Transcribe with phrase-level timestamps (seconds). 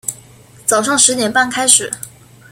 [0.65, 1.93] 早上十点半开始